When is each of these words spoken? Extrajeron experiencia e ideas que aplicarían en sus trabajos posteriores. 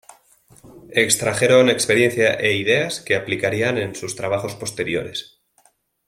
Extrajeron 1.03 1.65
experiencia 1.69 2.29
e 2.47 2.55
ideas 2.57 3.01
que 3.01 3.15
aplicarían 3.15 3.77
en 3.77 3.93
sus 3.93 4.15
trabajos 4.15 4.55
posteriores. 4.55 5.37